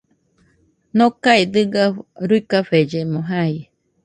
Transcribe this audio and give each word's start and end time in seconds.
Nokae 0.97 1.43
dɨga 1.53 1.83
ruikafellemo 2.27 3.19
jai 3.29 3.55